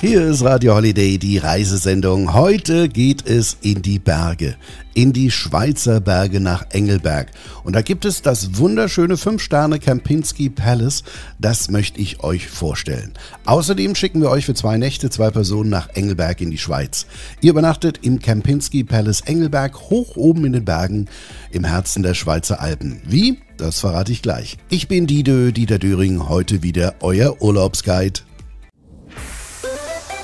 [0.00, 2.32] Hier ist Radio Holiday, die Reisesendung.
[2.32, 4.54] Heute geht es in die Berge,
[4.94, 7.32] in die Schweizer Berge nach Engelberg.
[7.64, 11.02] Und da gibt es das wunderschöne 5-Sterne Kempinski Palace.
[11.40, 13.12] Das möchte ich euch vorstellen.
[13.44, 17.06] Außerdem schicken wir euch für zwei Nächte zwei Personen nach Engelberg in die Schweiz.
[17.40, 21.06] Ihr übernachtet im Kempinski Palace Engelberg hoch oben in den Bergen
[21.50, 23.02] im Herzen der Schweizer Alpen.
[23.04, 23.40] Wie?
[23.56, 24.58] Das verrate ich gleich.
[24.68, 28.27] Ich bin Dide, Dieter Döring, heute wieder euer Urlaubsguide.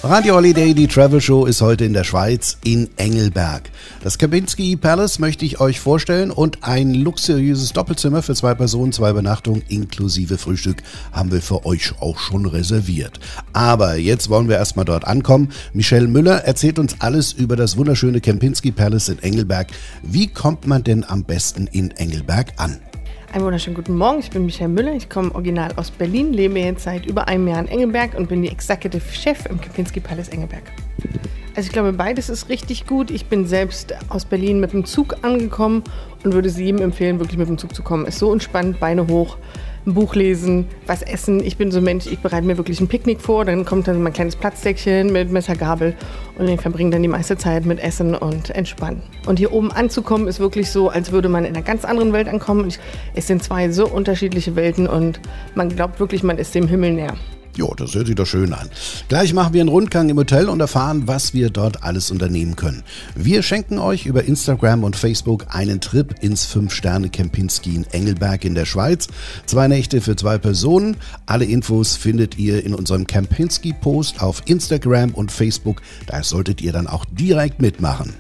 [0.07, 3.71] Radio Holiday, die Travel Show, ist heute in der Schweiz in Engelberg.
[4.03, 9.09] Das Kempinski Palace möchte ich euch vorstellen und ein luxuriöses Doppelzimmer für zwei Personen, zwei
[9.09, 13.19] Übernachtungen inklusive Frühstück haben wir für euch auch schon reserviert.
[13.55, 15.49] Aber jetzt wollen wir erstmal dort ankommen.
[15.73, 19.69] Michelle Müller erzählt uns alles über das wunderschöne Kempinski Palace in Engelberg.
[20.03, 22.79] Wie kommt man denn am besten in Engelberg an?
[23.35, 26.85] Einen wunderschönen guten Morgen, ich bin Michael Müller, ich komme original aus Berlin, lebe jetzt
[26.85, 30.63] seit über einem Jahr in Engelberg und bin die Executive Chef im Kempinski Palace Engelberg.
[31.57, 33.11] Also ich glaube, beides ist richtig gut.
[33.11, 35.83] Ich bin selbst aus Berlin mit dem Zug angekommen
[36.23, 38.07] und würde es jedem empfehlen, wirklich mit dem Zug zu kommen.
[38.07, 39.37] Ist so entspannt, Beine hoch,
[39.87, 41.45] ein Buch lesen, was essen.
[41.45, 44.03] Ich bin so ein Mensch, ich bereite mir wirklich ein Picknick vor, dann kommt dann
[44.03, 45.95] mein kleines Platzdeckchen mit Messer, Gabel
[46.39, 49.03] und ich verbringe dann die meiste Zeit mit Essen und Entspannen.
[49.27, 52.29] Und hier oben anzukommen ist wirklich so, als würde man in einer ganz anderen Welt
[52.29, 52.73] ankommen.
[53.15, 55.21] Es sind zwei so unterschiedliche Welten und
[55.55, 57.15] man glaubt wirklich, man ist dem Himmel näher.
[57.57, 58.69] Jo, das hört sich doch schön an.
[59.09, 62.83] Gleich machen wir einen Rundgang im Hotel und erfahren, was wir dort alles unternehmen können.
[63.15, 68.57] Wir schenken euch über Instagram und Facebook einen Trip ins 5-Sterne Kempinski in Engelberg in
[68.57, 69.07] der Schweiz.
[69.47, 70.97] Zwei Nächte für zwei Personen.
[71.27, 75.81] Alle Infos findet ihr in unserem Kempinski-Post auf Instagram und Facebook.
[76.07, 78.15] Da solltet ihr dann auch direkt mitmachen.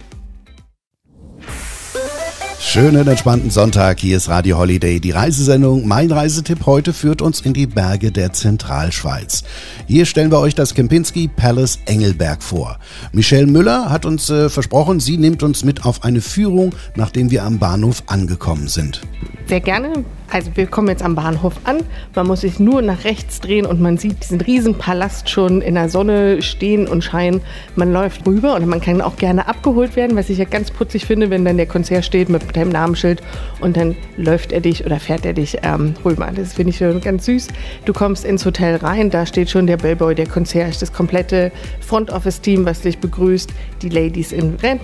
[2.66, 5.86] Schönen entspannten Sonntag, hier ist Radio Holiday, die Reisesendung.
[5.86, 9.44] Mein Reisetipp heute führt uns in die Berge der Zentralschweiz.
[9.86, 12.80] Hier stellen wir euch das Kempinski Palace Engelberg vor.
[13.12, 17.44] Michelle Müller hat uns äh, versprochen, sie nimmt uns mit auf eine Führung, nachdem wir
[17.44, 19.02] am Bahnhof angekommen sind.
[19.46, 20.04] Sehr gerne.
[20.30, 21.78] Also wir kommen jetzt am Bahnhof an.
[22.14, 25.74] Man muss sich nur nach rechts drehen und man sieht diesen riesen Palast schon in
[25.74, 27.40] der Sonne stehen und scheinen.
[27.76, 31.06] Man läuft rüber und man kann auch gerne abgeholt werden, was ich ja ganz putzig
[31.06, 33.22] finde, wenn dann der Konzert steht mit deinem Namensschild
[33.60, 36.30] und dann läuft er dich oder fährt er dich ähm, rüber.
[36.34, 37.48] Das finde ich schon ganz süß.
[37.84, 42.10] Du kommst ins Hotel rein, da steht schon der Bellboy, der Konzert, das komplette Front
[42.10, 43.50] Office Team, was dich begrüßt,
[43.82, 44.80] die Ladies in Red.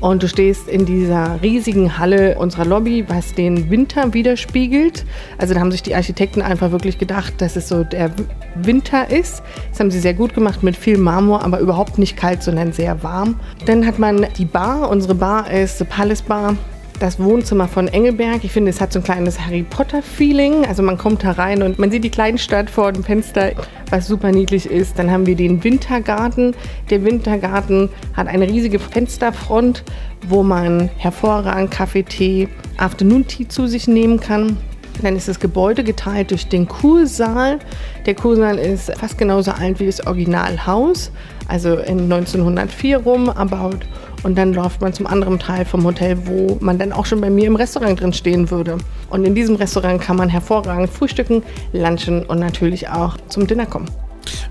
[0.00, 5.04] Und du stehst in dieser riesigen Halle unserer Lobby, was den Winter widerspiegelt.
[5.38, 8.12] Also da haben sich die Architekten einfach wirklich gedacht, dass es so der
[8.54, 9.42] Winter ist.
[9.70, 13.02] Das haben sie sehr gut gemacht mit viel Marmor, aber überhaupt nicht kalt, sondern sehr
[13.02, 13.40] warm.
[13.66, 14.88] Dann hat man die Bar.
[14.88, 16.56] Unsere Bar ist The Palace Bar
[16.98, 18.44] das Wohnzimmer von Engelberg.
[18.44, 20.66] Ich finde, es hat so ein kleines Harry Potter-Feeling.
[20.66, 23.52] Also man kommt da rein und man sieht die Kleinstadt vor dem Fenster,
[23.90, 24.98] was super niedlich ist.
[24.98, 26.54] Dann haben wir den Wintergarten.
[26.90, 29.84] Der Wintergarten hat eine riesige Fensterfront,
[30.28, 34.56] wo man hervorragend Kaffee, Tee, Afternoon Tea zu sich nehmen kann.
[35.02, 37.58] Dann ist das Gebäude geteilt durch den Kursaal.
[38.06, 41.10] Der Kursaal ist fast genauso alt wie das Originalhaus,
[41.46, 43.86] also in 1904 rum erbaut.
[44.22, 47.30] Und dann läuft man zum anderen Teil vom Hotel, wo man dann auch schon bei
[47.30, 48.78] mir im Restaurant drin stehen würde.
[49.10, 51.42] Und in diesem Restaurant kann man hervorragend frühstücken,
[51.72, 53.88] lunchen und natürlich auch zum Dinner kommen.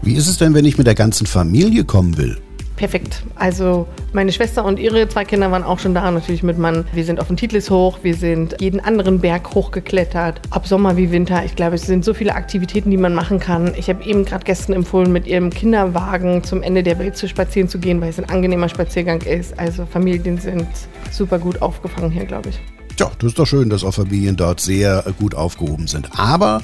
[0.02, 2.38] Wie ist es denn, wenn ich mit der ganzen Familie kommen will?
[2.78, 3.24] Perfekt.
[3.36, 6.86] Also meine Schwester und ihre zwei Kinder waren auch schon da, natürlich mit Mann.
[6.94, 11.12] Wir sind auf den Titlis hoch, wir sind jeden anderen Berg hochgeklettert, ob Sommer wie
[11.12, 11.44] Winter.
[11.44, 13.74] Ich glaube, es sind so viele Aktivitäten, die man machen kann.
[13.76, 17.68] Ich habe eben gerade gestern empfohlen, mit ihrem Kinderwagen zum Ende der Welt zu spazieren
[17.68, 19.60] zu gehen, weil es ein angenehmer Spaziergang ist.
[19.60, 20.68] Also Familien sind
[21.12, 22.60] super gut aufgefangen hier, glaube ich.
[23.00, 26.10] Ja, das ist doch schön, dass auch Familien dort sehr gut aufgehoben sind.
[26.18, 26.64] Aber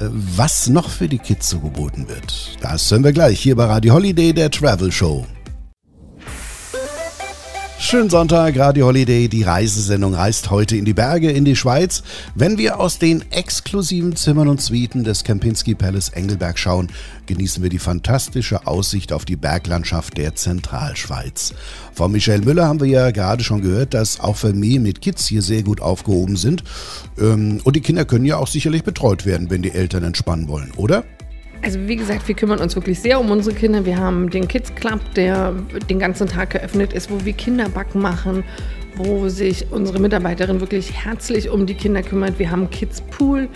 [0.00, 3.66] äh, was noch für die Kids so geboten wird, das hören wir gleich hier bei
[3.66, 5.26] Radio Holiday, der Travel Show.
[7.86, 9.28] Schönen Sonntag, Radio Holiday.
[9.28, 12.02] Die Reisesendung reist heute in die Berge, in die Schweiz.
[12.34, 16.88] Wenn wir aus den exklusiven Zimmern und Suiten des Kempinski Palace Engelberg schauen,
[17.26, 21.52] genießen wir die fantastische Aussicht auf die Berglandschaft der Zentralschweiz.
[21.92, 25.42] Von Michelle Müller haben wir ja gerade schon gehört, dass auch Familien mit Kids hier
[25.42, 26.64] sehr gut aufgehoben sind.
[27.20, 30.72] Ähm, und die Kinder können ja auch sicherlich betreut werden, wenn die Eltern entspannen wollen,
[30.76, 31.04] oder?
[31.64, 33.86] Also wie gesagt, wir kümmern uns wirklich sehr um unsere Kinder.
[33.86, 35.54] Wir haben den Kids Club, der
[35.88, 38.44] den ganzen Tag geöffnet ist, wo wir Kinderbacken machen,
[38.96, 42.38] wo sich unsere Mitarbeiterin wirklich herzlich um die Kinder kümmert.
[42.38, 43.48] Wir haben Kids Pool,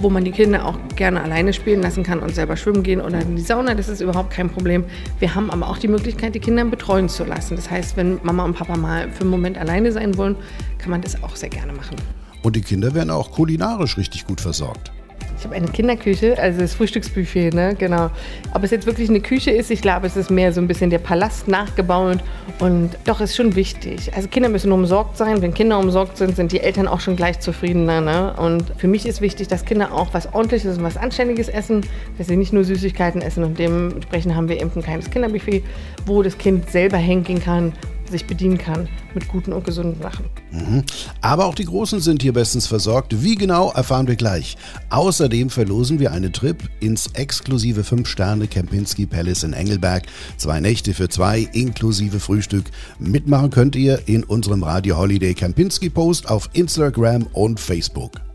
[0.00, 3.20] wo man die Kinder auch gerne alleine spielen lassen kann und selber schwimmen gehen oder
[3.20, 3.74] in die Sauna.
[3.74, 4.84] Das ist überhaupt kein Problem.
[5.18, 7.56] Wir haben aber auch die Möglichkeit, die Kinder betreuen zu lassen.
[7.56, 10.36] Das heißt, wenn Mama und Papa mal für einen Moment alleine sein wollen,
[10.78, 11.96] kann man das auch sehr gerne machen.
[12.42, 14.92] Und die Kinder werden auch kulinarisch richtig gut versorgt.
[15.40, 17.74] Ich habe eine Kinderküche, also das Frühstücksbuffet, ne?
[17.78, 18.10] Genau.
[18.52, 20.90] Ob es jetzt wirklich eine Küche ist, ich glaube, es ist mehr so ein bisschen
[20.90, 22.18] der Palast nachgebaut.
[22.58, 24.14] Und doch ist schon wichtig.
[24.14, 25.40] Also Kinder müssen umsorgt sein.
[25.40, 28.02] Wenn Kinder umsorgt sind, sind die Eltern auch schon gleich zufriedener.
[28.02, 28.34] Ne?
[28.36, 31.86] Und für mich ist wichtig, dass Kinder auch was Ordentliches und was Anständiges essen,
[32.18, 33.42] dass sie nicht nur Süßigkeiten essen.
[33.42, 35.62] Und dementsprechend haben wir eben ein kleines Kinderbuffet,
[36.04, 37.72] wo das Kind selber hängen kann
[38.10, 40.26] sich bedienen kann mit guten und gesunden Sachen.
[40.50, 40.84] Mhm.
[41.20, 43.22] Aber auch die Großen sind hier bestens versorgt.
[43.22, 44.56] Wie genau, erfahren wir gleich.
[44.90, 50.04] Außerdem verlosen wir einen Trip ins exklusive 5-Sterne Kempinski Palace in Engelberg.
[50.36, 52.66] Zwei Nächte für zwei, inklusive Frühstück.
[52.98, 58.29] Mitmachen könnt ihr in unserem Radio Holiday Kempinski Post auf Instagram und Facebook.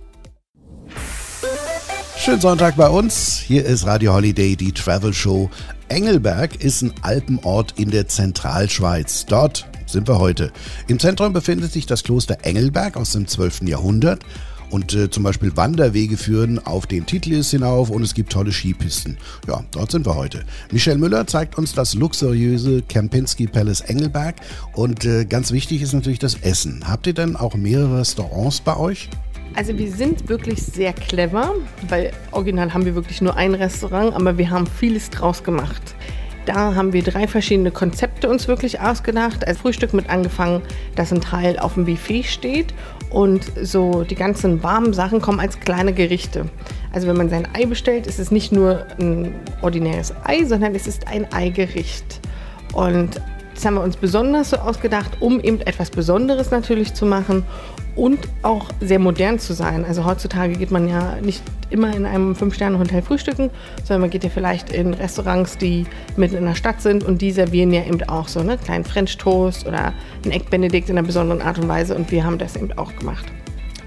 [2.18, 3.38] Schönen Sonntag bei uns.
[3.38, 5.50] Hier ist Radio Holiday, die Travel Show.
[5.90, 9.26] Engelberg ist ein Alpenort in der Zentralschweiz.
[9.28, 10.52] Dort sind wir heute.
[10.88, 13.64] Im Zentrum befindet sich das Kloster Engelberg aus dem 12.
[13.64, 14.24] Jahrhundert.
[14.72, 19.18] Und äh, zum Beispiel Wanderwege führen auf den Titlis hinauf und es gibt tolle Skipisten.
[19.48, 20.44] Ja, dort sind wir heute.
[20.72, 24.36] Michelle Müller zeigt uns das luxuriöse Kempinski Palace Engelberg.
[24.74, 26.88] Und äh, ganz wichtig ist natürlich das Essen.
[26.88, 29.10] Habt ihr denn auch mehrere Restaurants bei euch?
[29.56, 31.54] Also wir sind wirklich sehr clever,
[31.88, 35.96] weil original haben wir wirklich nur ein Restaurant, aber wir haben vieles draus gemacht.
[36.46, 39.48] Da haben wir drei verschiedene Konzepte uns wirklich ausgedacht.
[39.48, 40.62] Als Frühstück mit angefangen,
[40.96, 42.74] dass ein Teil auf dem Buffet steht
[43.10, 46.46] und so die ganzen warmen Sachen kommen als kleine Gerichte.
[46.92, 50.86] Also wenn man sein Ei bestellt, ist es nicht nur ein ordinäres Ei, sondern es
[50.86, 52.20] ist ein Eigericht.
[52.74, 53.22] Und
[53.54, 57.44] das haben wir uns besonders so ausgedacht, um eben etwas Besonderes natürlich zu machen
[57.96, 59.86] und auch sehr modern zu sein.
[59.86, 63.50] Also heutzutage geht man ja nicht immer in einem Fünf-Sterne-Hotel frühstücken,
[63.84, 65.86] sondern man geht ja vielleicht in Restaurants, die
[66.18, 68.58] mitten in der Stadt sind und die servieren ja eben auch so, ne?
[68.58, 69.94] Kleinen French Toast oder
[70.24, 72.96] ein Egg Benedict in einer besonderen Art und Weise und wir haben das eben auch
[72.96, 73.26] gemacht.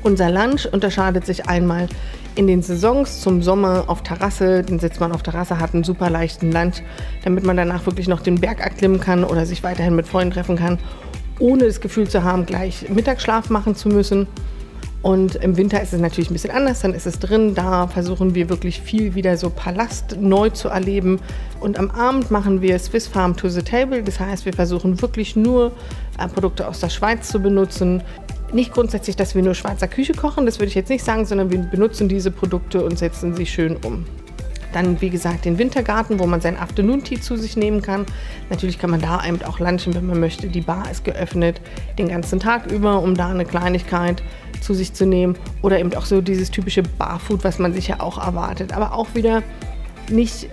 [0.03, 1.89] Unser Lunch unterscheidet sich einmal
[2.35, 4.63] in den Saisons zum Sommer auf Terrasse.
[4.63, 6.83] Dann sitzt man auf Terrasse, hat einen super leichten Lunch,
[7.25, 10.57] damit man danach wirklich noch den Berg erklimmen kann oder sich weiterhin mit Freunden treffen
[10.57, 10.79] kann
[11.39, 14.27] ohne das Gefühl zu haben, gleich Mittagsschlaf machen zu müssen.
[15.01, 17.55] Und im Winter ist es natürlich ein bisschen anders, dann ist es drin.
[17.55, 21.21] Da versuchen wir wirklich viel wieder so Palast neu zu erleben.
[21.61, 24.03] Und am Abend machen wir Swiss Farm to the Table.
[24.03, 25.73] Das heißt, wir versuchen wirklich nur
[26.19, 28.03] äh, Produkte aus der Schweiz zu benutzen.
[28.53, 31.51] Nicht grundsätzlich, dass wir nur Schweizer Küche kochen, das würde ich jetzt nicht sagen, sondern
[31.53, 34.05] wir benutzen diese Produkte und setzen sie schön um.
[34.73, 38.05] Dann, wie gesagt, den Wintergarten, wo man sein Afternoon Tea zu sich nehmen kann.
[38.51, 40.49] Natürlich kann man da eben auch lunchen, wenn man möchte.
[40.49, 41.61] Die Bar ist geöffnet
[41.99, 44.23] den ganzen Tag über, um da eine Kleinigkeit
[44.61, 45.37] zu sich zu nehmen.
[45.63, 48.73] Oder eben auch so dieses typische Barfood, was man sich ja auch erwartet.
[48.73, 49.43] Aber auch wieder
[50.11, 50.49] nicht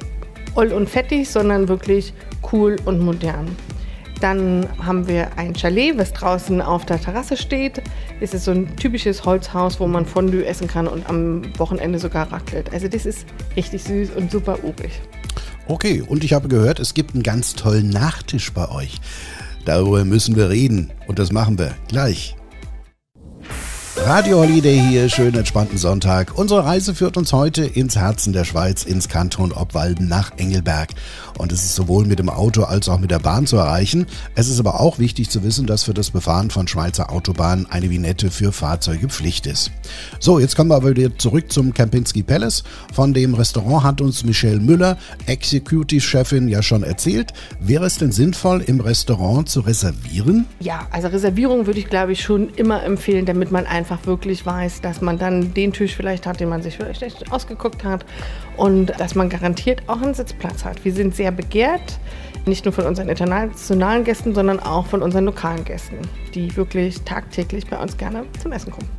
[0.55, 2.13] oll und fettig, sondern wirklich
[2.51, 3.55] cool und modern.
[4.21, 7.81] Dann haben wir ein Chalet, was draußen auf der Terrasse steht.
[8.21, 12.31] Es ist so ein typisches Holzhaus, wo man Fondue essen kann und am Wochenende sogar
[12.31, 12.71] raclette.
[12.71, 13.25] Also das ist
[13.55, 15.01] richtig süß und super urig.
[15.67, 19.01] Okay, und ich habe gehört, es gibt einen ganz tollen Nachtisch bei euch.
[19.65, 22.35] Darüber müssen wir reden und das machen wir gleich.
[24.05, 26.37] Radio Holiday hier, schönen entspannten Sonntag.
[26.37, 30.89] Unsere Reise führt uns heute ins Herzen der Schweiz, ins Kanton Obwalden nach Engelberg.
[31.39, 34.05] Und es ist sowohl mit dem Auto als auch mit der Bahn zu erreichen.
[34.35, 37.89] Es ist aber auch wichtig zu wissen, dass für das Befahren von Schweizer Autobahnen eine
[37.89, 39.71] Vignette für Fahrzeuge Pflicht ist.
[40.19, 42.63] So, jetzt kommen wir aber wieder zurück zum Kempinski Palace.
[42.93, 47.33] Von dem Restaurant hat uns Michelle Müller, Executive-Chefin, ja schon erzählt.
[47.59, 50.45] Wäre es denn sinnvoll, im Restaurant zu reservieren?
[50.59, 54.45] Ja, also Reservierung würde ich glaube ich schon immer empfehlen, damit man einfach einfach wirklich
[54.45, 58.05] weiß, dass man dann den Tisch vielleicht hat, den man sich vielleicht ausgeguckt hat
[58.57, 60.83] und dass man garantiert auch einen Sitzplatz hat.
[60.83, 61.99] Wir sind sehr begehrt,
[62.45, 65.97] nicht nur von unseren internationalen Gästen, sondern auch von unseren lokalen Gästen,
[66.33, 68.89] die wirklich tagtäglich bei uns gerne zum Essen kommen.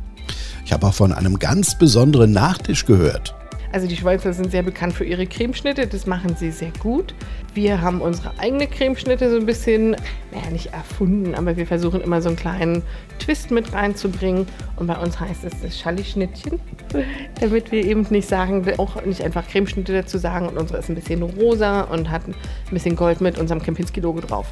[0.65, 3.36] Ich habe auch von einem ganz besonderen Nachtisch gehört.
[3.71, 7.13] Also die Schweizer sind sehr bekannt für ihre Cremeschnitte, das machen sie sehr gut.
[7.53, 9.91] Wir haben unsere eigene Cremeschnitte so ein bisschen,
[10.31, 12.83] naja, nicht erfunden, aber wir versuchen immer so einen kleinen
[13.19, 14.45] Twist mit reinzubringen.
[14.75, 16.59] Und bei uns heißt es das Schalli-Schnittchen,
[17.39, 20.47] damit wir eben nicht sagen, auch nicht einfach Cremeschnitte dazu sagen.
[20.47, 22.35] Und unsere ist ein bisschen rosa und hat ein
[22.71, 24.47] bisschen Gold mit unserem Kempinski-Logo drauf.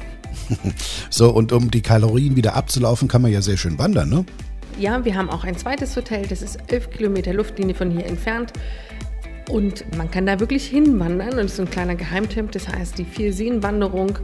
[1.10, 4.24] so, und um die Kalorien wieder abzulaufen, kann man ja sehr schön wandern, ne?
[4.78, 8.52] Ja, wir haben auch ein zweites Hotel, das ist elf Kilometer Luftlinie von hier entfernt.
[9.48, 13.04] Und man kann da wirklich hinwandern und es ist ein kleiner Geheimtipp, das heißt die
[13.04, 14.18] Vier-Seen-Wanderung.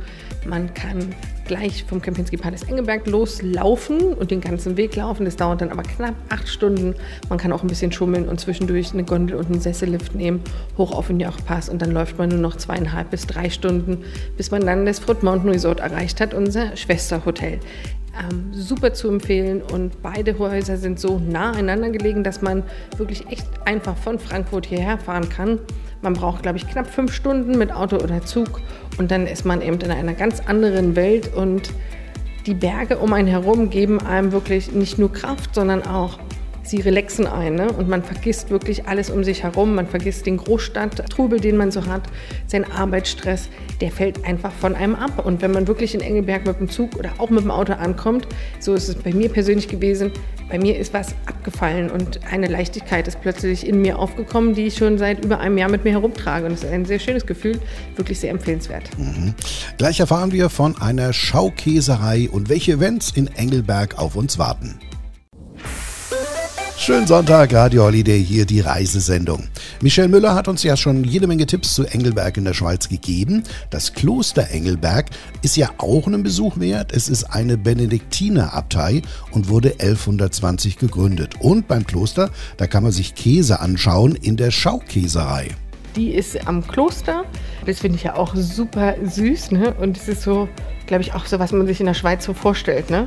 [0.45, 1.15] Man kann
[1.47, 5.25] gleich vom Kempinski Palace Engelberg loslaufen und den ganzen Weg laufen.
[5.25, 6.95] Das dauert dann aber knapp acht Stunden.
[7.29, 10.41] Man kann auch ein bisschen schummeln und zwischendurch eine Gondel und einen Sessellift nehmen,
[10.77, 13.99] hoch auf den Jochpass und dann läuft man nur noch zweieinhalb bis drei Stunden,
[14.37, 17.61] bis man dann das Fruit Mountain Resort erreicht hat, unser Schwesterhotel.
[18.19, 19.63] Ähm, super zu empfehlen.
[19.63, 22.63] Und beide Häuser sind so nah einander gelegen, dass man
[22.97, 25.59] wirklich echt einfach von Frankfurt hierher fahren kann.
[26.03, 28.61] Man braucht, glaube ich, knapp fünf Stunden mit Auto oder Zug.
[28.99, 31.35] Und dann ist man eben in einer ganz anderen Welt.
[31.35, 31.73] Und
[32.47, 36.19] die Berge um einen herum geben einem wirklich nicht nur Kraft, sondern auch
[36.63, 37.73] sie relaxen ein ne?
[37.73, 39.75] und man vergisst wirklich alles um sich herum.
[39.75, 42.03] Man vergisst den Großstadttrubel, den man so hat,
[42.47, 43.49] seinen Arbeitsstress,
[43.81, 45.25] der fällt einfach von einem ab.
[45.25, 48.27] Und wenn man wirklich in Engelberg mit dem Zug oder auch mit dem Auto ankommt,
[48.61, 50.13] so ist es bei mir persönlich gewesen,
[50.49, 54.77] bei mir ist was abgefallen und eine Leichtigkeit ist plötzlich in mir aufgekommen, die ich
[54.77, 56.47] schon seit über einem Jahr mit mir herumtrage.
[56.47, 57.59] Und es ist ein sehr schönes Gefühl,
[57.97, 58.91] wirklich sehr empfehlenswert.
[58.99, 59.35] Mhm.
[59.79, 64.79] Gleich erfahren wir von einer Schaukäserei und welche Events in Engelberg auf uns warten.
[66.79, 69.45] Schönen Sonntag, Radio Holiday, hier die Reisesendung.
[69.81, 73.45] Michelle Müller hat uns ja schon jede Menge Tipps zu Engelberg in der Schweiz gegeben.
[73.71, 75.11] Das Kloster Engelberg
[75.43, 76.93] ist ja auch einen Besuch wert.
[76.93, 81.37] Es ist eine Benediktinerabtei und wurde 1120 gegründet.
[81.39, 85.49] Und beim Kloster, da kann man sich Käse anschauen in der Schaukäserei.
[85.95, 87.25] Die ist am Kloster.
[87.67, 89.53] Das finde ich ja auch super süß.
[89.53, 89.75] Ne?
[89.75, 90.49] Und es ist so,
[90.87, 92.91] glaube ich, auch so, was man sich in der Schweiz so vorstellt.
[92.91, 93.07] Ne?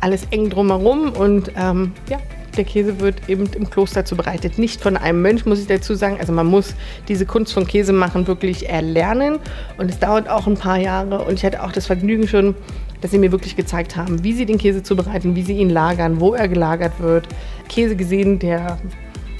[0.00, 2.18] Alles eng drumherum und ähm, ja,
[2.56, 4.58] der Käse wird eben im Kloster zubereitet.
[4.58, 6.16] Nicht von einem Mönch, muss ich dazu sagen.
[6.18, 6.74] Also man muss
[7.08, 9.38] diese Kunst von Käse machen wirklich erlernen.
[9.78, 11.24] Und es dauert auch ein paar Jahre.
[11.24, 12.54] Und ich hatte auch das Vergnügen schon,
[13.00, 16.20] dass sie mir wirklich gezeigt haben, wie sie den Käse zubereiten, wie sie ihn lagern,
[16.20, 17.28] wo er gelagert wird.
[17.68, 18.78] Käse gesehen, der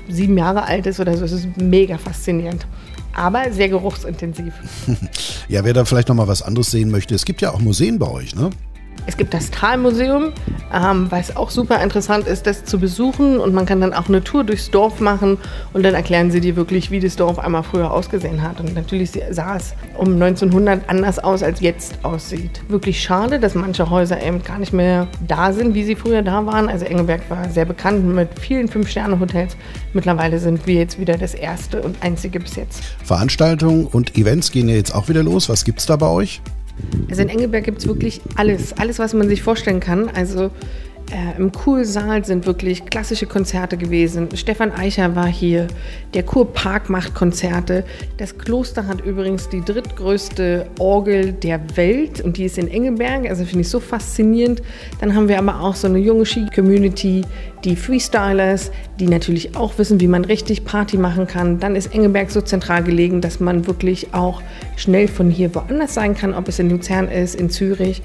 [0.08, 1.24] sieben Jahre alt ist oder so.
[1.24, 2.66] Es ist mega faszinierend
[3.14, 4.52] aber sehr geruchsintensiv.
[5.46, 7.98] Ja, wer da vielleicht noch mal was anderes sehen möchte, es gibt ja auch Museen
[7.98, 8.48] bei euch, ne?
[9.06, 10.32] Es gibt das Talmuseum,
[10.72, 13.38] ähm, was auch super interessant ist, das zu besuchen.
[13.38, 15.38] Und man kann dann auch eine Tour durchs Dorf machen
[15.72, 18.60] und dann erklären sie dir wirklich, wie das Dorf einmal früher ausgesehen hat.
[18.60, 22.62] Und natürlich sah es um 1900 anders aus, als jetzt aussieht.
[22.68, 26.46] Wirklich schade, dass manche Häuser eben gar nicht mehr da sind, wie sie früher da
[26.46, 26.68] waren.
[26.68, 29.56] Also Engelberg war sehr bekannt mit vielen Fünf-Sterne-Hotels.
[29.92, 32.82] Mittlerweile sind wir jetzt wieder das erste und einzige bis jetzt.
[33.04, 35.48] Veranstaltungen und Events gehen ja jetzt auch wieder los.
[35.48, 36.40] Was gibt es da bei euch?
[37.08, 40.08] Also in Engelberg gibt es wirklich alles, alles, was man sich vorstellen kann.
[40.08, 40.50] Also
[41.12, 44.28] äh, Im Kursaal sind wirklich klassische Konzerte gewesen.
[44.34, 45.66] Stefan Eicher war hier.
[46.14, 47.84] Der Kurpark macht Konzerte.
[48.16, 53.28] Das Kloster hat übrigens die drittgrößte Orgel der Welt und die ist in Engelberg.
[53.28, 54.62] Also finde ich so faszinierend.
[55.00, 57.22] Dann haben wir aber auch so eine junge Ski-Community,
[57.64, 61.58] die Freestylers, die natürlich auch wissen, wie man richtig Party machen kann.
[61.60, 64.42] Dann ist Engelberg so zentral gelegen, dass man wirklich auch
[64.76, 68.02] schnell von hier woanders sein kann, ob es in Luzern ist, in Zürich.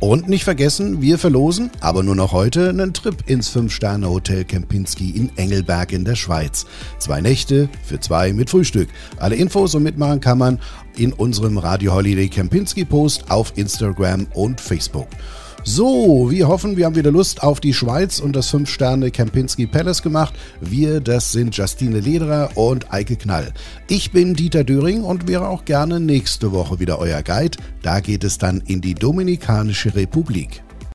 [0.00, 5.30] Und nicht vergessen, wir verlosen, aber nur noch heute, einen Trip ins Fünf-Sterne-Hotel Kempinski in
[5.36, 6.66] Engelberg in der Schweiz.
[6.98, 8.88] Zwei Nächte für zwei mit Frühstück.
[9.18, 10.58] Alle Infos und mitmachen kann man
[10.96, 15.06] in unserem Radio Holiday Kempinski Post auf Instagram und Facebook.
[15.64, 20.02] So, wir hoffen, wir haben wieder Lust auf die Schweiz und das 5-Sterne Kempinski Palace
[20.02, 20.34] gemacht.
[20.60, 23.52] Wir, das sind Justine Lederer und Eike Knall.
[23.86, 27.58] Ich bin Dieter Döring und wäre auch gerne nächste Woche wieder euer Guide.
[27.80, 30.64] Da geht es dann in die Dominikanische Republik.